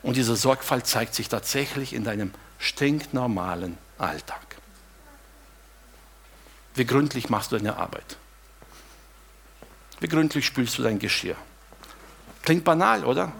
[0.01, 4.57] Und diese Sorgfalt zeigt sich tatsächlich in deinem stinknormalen Alltag.
[6.73, 8.17] Wie gründlich machst du deine Arbeit?
[9.99, 11.35] Wie gründlich spülst du dein Geschirr?
[12.47, 13.33] Klingt banal, oder?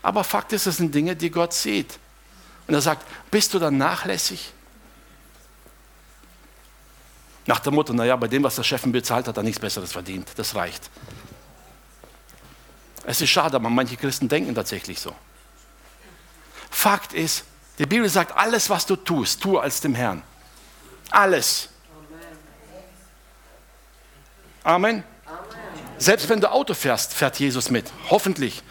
[0.00, 1.98] Aber Fakt ist, es sind Dinge, die Gott sieht.
[2.66, 4.54] Und er sagt, bist du dann nachlässig?
[7.44, 10.26] Nach der Motto, naja, bei dem, was der Chef bezahlt, hat er nichts Besseres verdient.
[10.36, 10.88] Das reicht.
[13.04, 15.14] Es ist schade, aber manche Christen denken tatsächlich so.
[16.70, 17.44] Fakt ist,
[17.76, 20.22] die Bibel sagt, alles, was du tust, tue als dem Herrn.
[21.10, 21.68] Alles.
[24.64, 25.04] Amen.
[25.98, 27.86] Selbst wenn du Auto fährst, fährt Jesus mit.
[28.08, 28.62] Hoffentlich.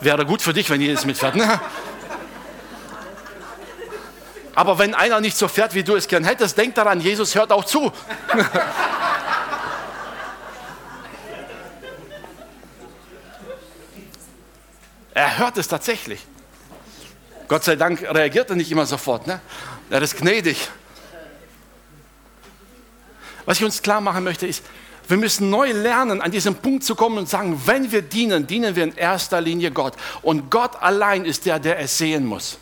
[0.00, 1.36] Wäre gut für dich, wenn Jesus mitfährt.
[1.36, 1.60] Ne?
[4.54, 7.52] Aber wenn einer nicht so fährt, wie du es gern hättest, denk daran, Jesus hört
[7.52, 7.90] auch zu.
[15.14, 16.26] er hört es tatsächlich.
[17.48, 19.26] Gott sei Dank reagiert er nicht immer sofort.
[19.26, 19.40] Ne?
[19.88, 20.68] Er ist gnädig.
[23.44, 24.64] Was ich uns klar machen möchte, ist,
[25.12, 28.74] wir müssen neu lernen, an diesen Punkt zu kommen und sagen, wenn wir dienen, dienen
[28.74, 29.92] wir in erster Linie Gott.
[30.22, 32.56] Und Gott allein ist der, der es sehen muss.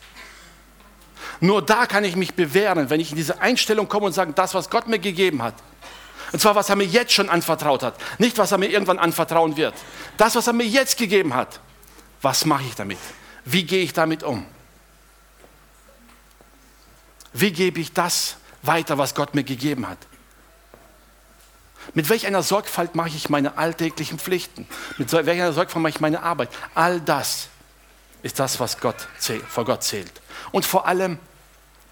[1.39, 4.53] Nur da kann ich mich bewähren, wenn ich in diese Einstellung komme und sage, das,
[4.53, 5.55] was Gott mir gegeben hat,
[6.33, 9.57] und zwar, was er mir jetzt schon anvertraut hat, nicht, was er mir irgendwann anvertrauen
[9.57, 9.75] wird.
[10.17, 11.61] Das, was er mir jetzt gegeben hat,
[12.21, 12.99] was mache ich damit?
[13.45, 14.45] Wie gehe ich damit um?
[17.33, 19.99] Wie gebe ich das weiter, was Gott mir gegeben hat?
[21.95, 24.67] Mit welch einer Sorgfalt mache ich meine alltäglichen Pflichten?
[24.99, 26.51] Mit welcher Sorgfalt mache ich meine Arbeit?
[26.75, 27.49] All das
[28.23, 30.13] ist das, was Gott zählt, vor Gott zählt.
[30.53, 31.19] Und vor allem,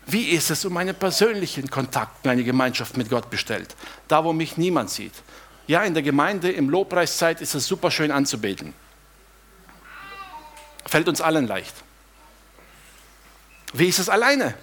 [0.07, 3.75] wie ist es um meinen persönlichen Kontakt, meine Gemeinschaft mit Gott bestellt?
[4.07, 5.13] Da, wo mich niemand sieht.
[5.67, 8.73] Ja, in der Gemeinde, im Lobpreiszeit ist es super schön anzubeten.
[10.87, 11.75] Fällt uns allen leicht.
[13.75, 14.55] Wie ist es alleine?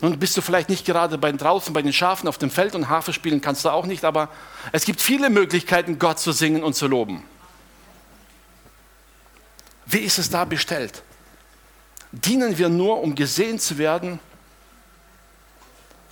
[0.00, 2.88] Nun bist du vielleicht nicht gerade bei draußen bei den Schafen auf dem Feld und
[2.88, 4.28] Harfe spielen kannst du auch nicht, aber
[4.72, 7.22] es gibt viele Möglichkeiten, Gott zu singen und zu loben.
[9.86, 11.02] Wie ist es da bestellt?
[12.12, 14.18] Dienen wir nur, um gesehen zu werden?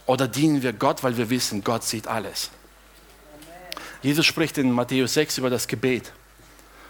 [0.07, 2.51] Oder dienen wir Gott, weil wir wissen, Gott sieht alles?
[4.03, 6.12] Jesus spricht in Matthäus 6 über das Gebet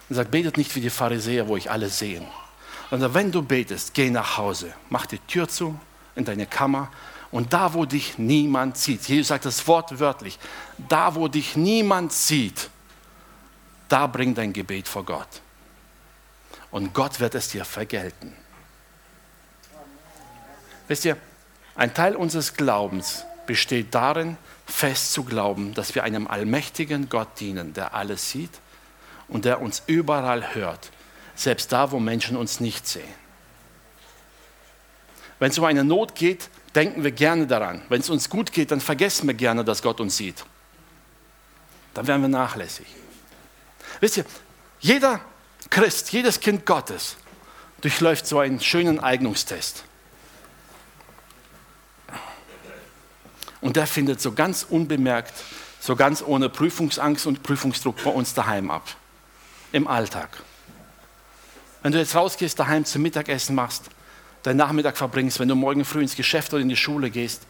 [0.08, 2.22] und sagt, betet nicht wie die Pharisäer, wo ich alles sehe.
[2.90, 5.78] Sondern wenn du betest, geh nach Hause, mach die Tür zu
[6.14, 6.90] in deine Kammer
[7.32, 10.38] und da, wo dich niemand sieht, Jesus sagt das Wort wörtlich,
[10.76, 12.68] da, wo dich niemand sieht,
[13.88, 15.40] da bring dein Gebet vor Gott.
[16.70, 18.34] Und Gott wird es dir vergelten.
[20.88, 21.16] Wisst ihr,
[21.74, 27.72] ein Teil unseres Glaubens besteht darin, fest zu glauben, dass wir einem allmächtigen Gott dienen,
[27.72, 28.60] der alles sieht
[29.28, 30.90] und der uns überall hört,
[31.34, 33.21] selbst da, wo Menschen uns nicht sehen.
[35.42, 37.82] Wenn es um eine Not geht, denken wir gerne daran.
[37.88, 40.44] Wenn es uns gut geht, dann vergessen wir gerne, dass Gott uns sieht.
[41.94, 42.86] Dann werden wir nachlässig.
[43.98, 44.24] Wisst ihr,
[44.78, 45.20] jeder
[45.68, 47.16] Christ, jedes Kind Gottes
[47.80, 49.82] durchläuft so einen schönen Eignungstest.
[53.60, 55.34] Und der findet so ganz unbemerkt,
[55.80, 58.94] so ganz ohne Prüfungsangst und Prüfungsdruck bei uns daheim ab.
[59.72, 60.28] Im Alltag.
[61.82, 63.90] Wenn du jetzt rausgehst, daheim zum Mittagessen machst,
[64.42, 67.42] deinen Nachmittag verbringst, wenn du morgen früh ins Geschäft oder in die Schule gehst,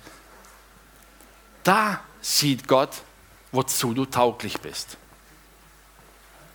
[1.64, 2.90] da sieht Gott,
[3.50, 4.96] wozu du tauglich bist.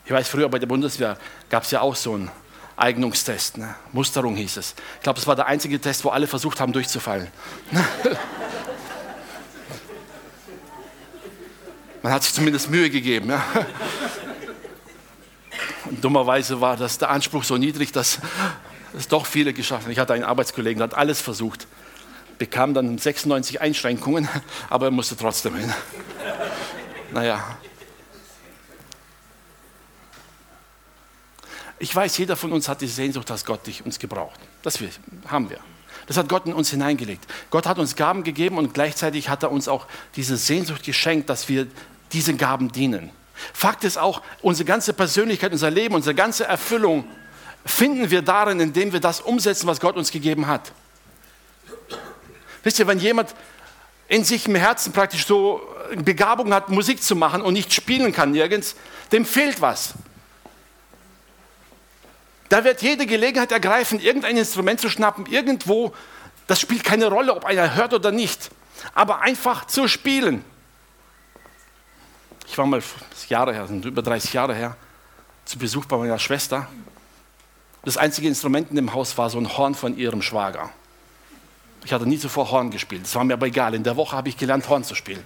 [0.05, 1.17] Ich weiß, früher bei der Bundeswehr
[1.49, 2.29] gab es ja auch so einen
[2.77, 3.57] Eignungstest.
[3.57, 3.75] Ne?
[3.91, 4.75] Musterung hieß es.
[4.97, 7.27] Ich glaube, es war der einzige Test, wo alle versucht haben, durchzufallen.
[12.03, 13.31] Man hat sich zumindest Mühe gegeben.
[13.31, 13.43] Ja?
[15.85, 18.19] Und dummerweise war das der Anspruch so niedrig, dass
[18.95, 19.87] es doch viele geschafft.
[19.89, 21.67] Ich hatte einen Arbeitskollegen, der hat alles versucht,
[22.37, 24.27] bekam dann 96 Einschränkungen,
[24.69, 25.73] aber er musste trotzdem hin.
[27.11, 27.57] Naja.
[31.79, 34.39] Ich weiß, jeder von uns hat die Sehnsucht, dass Gott dich uns gebraucht.
[34.63, 34.79] Das
[35.27, 35.59] haben wir.
[36.07, 37.27] Das hat Gott in uns hineingelegt.
[37.51, 39.85] Gott hat uns Gaben gegeben und gleichzeitig hat er uns auch
[40.15, 41.67] diese Sehnsucht geschenkt, dass wir
[42.13, 43.11] diesen Gaben dienen.
[43.53, 47.05] Fakt ist auch, unsere ganze Persönlichkeit, unser Leben, unsere ganze Erfüllung
[47.65, 50.71] finden wir darin, indem wir das umsetzen, was Gott uns gegeben hat.
[52.63, 53.33] Wisst ihr, wenn jemand
[54.07, 55.61] in sich im Herzen praktisch so
[55.95, 58.75] Begabung hat, Musik zu machen und nicht spielen kann nirgends,
[59.11, 59.93] dem fehlt was.
[62.49, 65.93] Da wird jede Gelegenheit ergreifen, irgendein Instrument zu schnappen, irgendwo.
[66.47, 68.49] Das spielt keine Rolle, ob einer hört oder nicht.
[68.93, 70.45] Aber einfach zu spielen.
[72.47, 72.81] Ich war mal
[73.27, 74.77] Jahre her, über 30 Jahre her,
[75.43, 76.67] zu Besuch bei meiner Schwester.
[77.87, 80.71] Das einzige Instrument in dem Haus war so ein Horn von ihrem Schwager.
[81.85, 83.03] Ich hatte nie zuvor Horn gespielt.
[83.03, 83.73] Das war mir aber egal.
[83.75, 85.23] In der Woche habe ich gelernt, Horn zu spielen.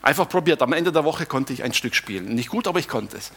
[0.00, 0.62] Einfach probiert.
[0.62, 2.34] Am Ende der Woche konnte ich ein Stück spielen.
[2.34, 3.30] Nicht gut, aber ich konnte es.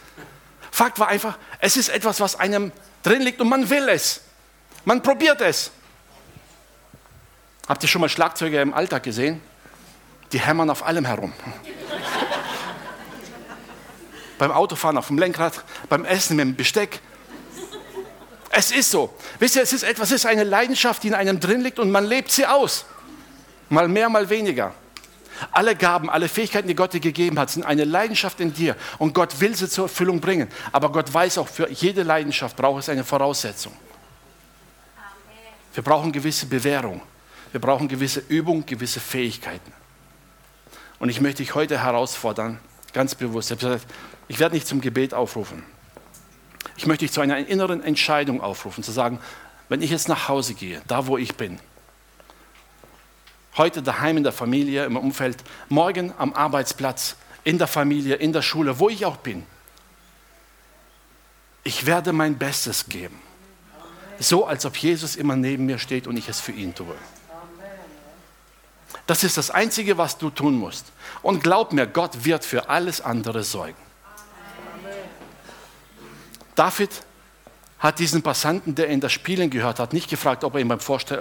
[0.70, 4.22] Fakt war einfach, es ist etwas, was einem drin liegt und man will es.
[4.86, 5.70] Man probiert es.
[7.68, 9.42] Habt ihr schon mal Schlagzeuger im Alltag gesehen?
[10.32, 11.34] Die hämmern auf allem herum.
[14.38, 17.02] beim Autofahren auf dem Lenkrad, beim Essen mit dem Besteck.
[18.50, 19.14] Es ist so.
[19.38, 21.90] Wisst ihr, es ist etwas, es ist eine Leidenschaft, die in einem drin liegt und
[21.90, 22.84] man lebt sie aus.
[23.68, 24.74] Mal mehr, mal weniger.
[25.52, 29.14] Alle Gaben, alle Fähigkeiten, die Gott dir gegeben hat, sind eine Leidenschaft in dir und
[29.14, 30.48] Gott will sie zur Erfüllung bringen.
[30.72, 33.72] Aber Gott weiß auch, für jede Leidenschaft braucht es eine Voraussetzung.
[35.72, 37.00] Wir brauchen gewisse Bewährung.
[37.52, 39.72] Wir brauchen gewisse Übung, gewisse Fähigkeiten.
[40.98, 42.58] Und ich möchte dich heute herausfordern,
[42.92, 43.54] ganz bewusst.
[44.28, 45.62] Ich werde nicht zum Gebet aufrufen.
[46.76, 49.18] Ich möchte dich zu einer inneren Entscheidung aufrufen, zu sagen,
[49.68, 51.58] wenn ich jetzt nach Hause gehe, da wo ich bin,
[53.56, 55.38] heute daheim in der Familie, im Umfeld,
[55.68, 59.44] morgen am Arbeitsplatz, in der Familie, in der Schule, wo ich auch bin,
[61.62, 63.20] ich werde mein Bestes geben.
[64.18, 66.94] So, als ob Jesus immer neben mir steht und ich es für ihn tue.
[69.06, 70.92] Das ist das Einzige, was du tun musst.
[71.22, 73.89] Und glaub mir, Gott wird für alles andere sorgen.
[76.60, 76.90] David
[77.78, 80.78] hat diesen Passanten, der in das Spielen gehört hat, nicht gefragt, ob er ihm beim,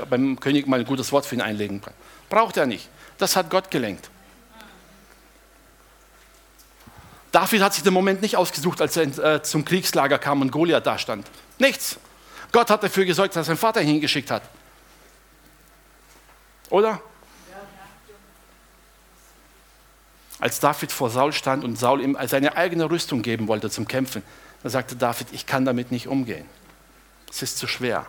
[0.09, 1.93] beim König mal ein gutes Wort für ihn einlegen kann.
[2.27, 2.89] Braucht er nicht.
[3.17, 4.09] Das hat Gott gelenkt.
[7.31, 10.85] David hat sich den Moment nicht ausgesucht, als er äh, zum Kriegslager kam und Goliath
[10.85, 11.25] da stand.
[11.57, 11.97] Nichts.
[12.51, 14.43] Gott hat dafür gesorgt, dass seinen Vater hingeschickt hat.
[16.69, 17.01] Oder?
[20.37, 24.21] Als David vor Saul stand und Saul ihm seine eigene Rüstung geben wollte zum Kämpfen,
[24.63, 26.45] da sagte David, ich kann damit nicht umgehen.
[27.29, 28.05] Es ist zu schwer.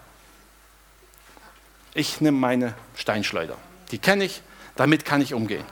[1.94, 3.56] Ich nehme meine Steinschleuder.
[3.90, 4.42] Die kenne ich,
[4.76, 5.64] damit kann ich umgehen.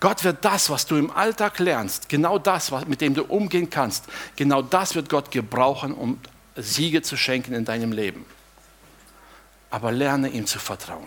[0.00, 4.04] Gott wird das, was du im Alltag lernst, genau das, mit dem du umgehen kannst,
[4.36, 6.20] genau das wird Gott gebrauchen, um
[6.56, 8.26] Siege zu schenken in deinem Leben.
[9.70, 11.06] Aber lerne ihm zu vertrauen.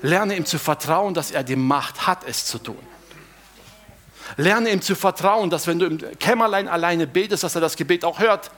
[0.00, 2.91] Lerne ihm zu vertrauen, dass er die Macht hat, es zu tun.
[4.36, 8.04] Lerne ihm zu vertrauen, dass wenn du im Kämmerlein alleine betest, dass er das Gebet
[8.04, 8.50] auch hört.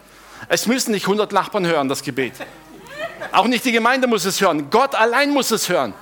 [0.49, 2.35] Es müssen nicht 100 Nachbarn hören, das Gebet.
[3.33, 4.70] Auch nicht die Gemeinde muss es hören.
[4.70, 5.95] Gott allein muss es hören.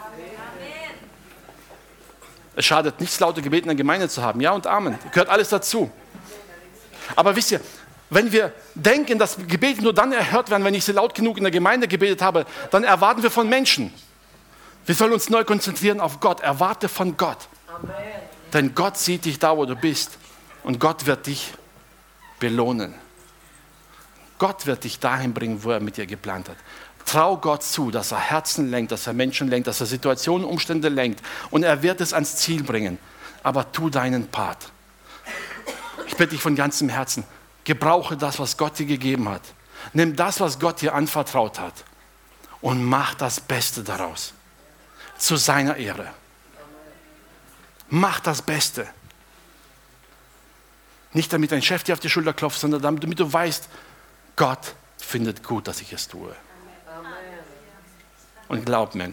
[2.55, 4.41] Es schadet nichts, laute Gebete in der Gemeinde zu haben.
[4.41, 4.99] Ja und Amen.
[5.11, 5.91] Gehört alles dazu.
[7.17, 7.61] Aber wisst ihr,
[8.11, 11.45] wenn wir denken, dass Gebete nur dann erhört werden, wenn ich sie laut genug in
[11.45, 13.93] der Gemeinde gebetet habe, dann erwarten wir von Menschen.
[14.85, 16.41] Wir sollen uns neu konzentrieren auf Gott.
[16.41, 17.39] Erwarte von Gott.
[17.69, 18.22] Amen.
[18.53, 20.19] Denn Gott sieht dich da, wo du bist.
[20.63, 21.53] Und Gott wird dich
[22.39, 22.95] belohnen.
[24.39, 26.57] Gott wird dich dahin bringen, wo er mit dir geplant hat.
[27.05, 30.89] Trau Gott zu, dass er Herzen lenkt, dass er Menschen lenkt, dass er Situationen, Umstände
[30.89, 31.23] lenkt.
[31.51, 32.99] Und er wird es ans Ziel bringen.
[33.43, 34.71] Aber tu deinen Part.
[36.07, 37.25] Ich bitte dich von ganzem Herzen,
[37.65, 39.43] gebrauche das, was Gott dir gegeben hat.
[39.93, 41.85] Nimm das, was Gott dir anvertraut hat.
[42.61, 44.33] Und mach das Beste daraus.
[45.19, 46.11] Zu seiner Ehre.
[47.95, 48.89] Mach das Beste.
[51.13, 53.69] Nicht damit dein Chef dir auf die Schulter klopft, sondern damit du weißt,
[54.35, 56.35] Gott findet gut, dass ich es tue.
[58.49, 59.13] Und glaub mir,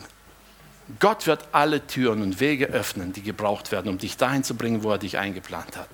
[1.01, 4.81] Gott wird alle Türen und Wege öffnen, die gebraucht werden, um dich dahin zu bringen,
[4.81, 5.89] wo er dich eingeplant hat.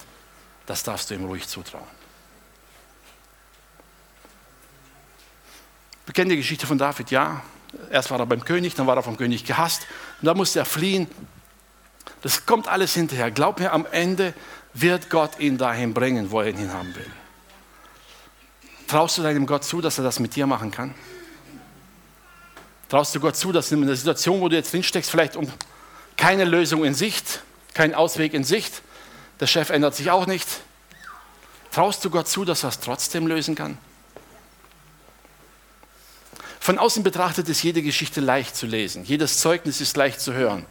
[0.67, 1.87] Das darfst du ihm ruhig zutrauen.
[6.05, 7.41] Wir kennen die Geschichte von David, ja.
[7.89, 9.87] Erst war er beim König, dann war er vom König gehasst.
[10.21, 11.07] Und dann musste er fliehen.
[12.21, 13.31] Das kommt alles hinterher.
[13.31, 14.33] Glaub mir, am Ende
[14.73, 17.11] wird Gott ihn dahin bringen, wo er ihn haben will.
[18.87, 20.93] Traust du deinem Gott zu, dass er das mit dir machen kann?
[22.89, 25.51] Traust du Gott zu, dass in der Situation, wo du jetzt drinsteckst, vielleicht um
[26.17, 27.41] keine Lösung in Sicht,
[27.73, 28.81] kein Ausweg in Sicht,
[29.39, 30.47] der Chef ändert sich auch nicht,
[31.71, 33.77] traust du Gott zu, dass er es trotzdem lösen kann?
[36.59, 40.65] Von außen betrachtet ist jede Geschichte leicht zu lesen, jedes Zeugnis ist leicht zu hören.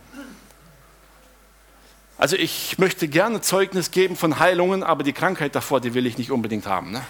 [2.17, 6.17] Also ich möchte gerne Zeugnis geben von Heilungen, aber die Krankheit davor, die will ich
[6.17, 6.93] nicht unbedingt haben.
[6.93, 7.05] Ne?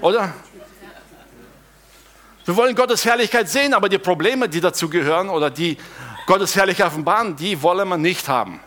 [0.00, 0.34] Oder?
[2.44, 5.76] Wir wollen Gottes Herrlichkeit sehen, aber die Probleme, die dazu gehören oder die
[6.26, 8.60] Gottes Herrlichkeit offenbaren, die wollen wir nicht haben.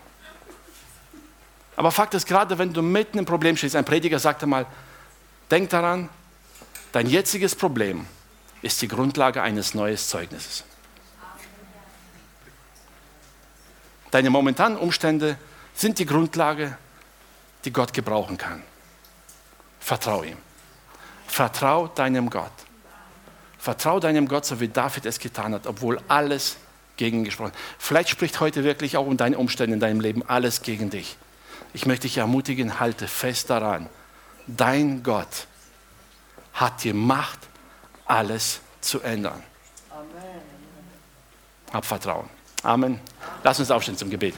[1.76, 4.66] Aber Fakt ist, gerade wenn du mitten im Problem stehst, ein Prediger sagte mal,
[5.50, 6.10] denk daran,
[6.92, 8.06] dein jetziges Problem
[8.62, 10.64] ist die Grundlage eines neuen Zeugnisses.
[14.12, 15.38] Deine momentanen Umstände
[15.74, 16.78] sind die Grundlage,
[17.66, 18.62] die Gott gebrauchen kann.
[19.80, 20.38] Vertrau ihm.
[21.28, 22.51] Vertrau deinem Gott.
[23.57, 26.57] Vertrau deinem Gott, so wie David es getan hat, obwohl alles
[26.97, 27.57] gegen ihn gesprochen hat.
[27.80, 31.18] Vielleicht spricht heute wirklich auch um deine Umstände in deinem Leben alles gegen dich.
[31.74, 33.89] Ich möchte dich ermutigen, halte fest daran.
[34.45, 35.47] Dein Gott
[36.53, 37.39] hat die Macht,
[38.05, 39.41] alles zu ändern.
[39.89, 40.41] Amen.
[41.72, 42.30] Hab Vertrauen.
[42.64, 42.99] Amen.
[43.43, 44.36] Lass uns aufstehen zum Gebet.